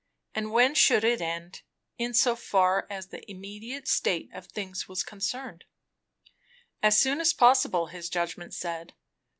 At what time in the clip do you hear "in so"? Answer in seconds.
1.99-2.35